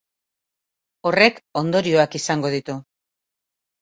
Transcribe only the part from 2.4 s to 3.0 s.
ditu.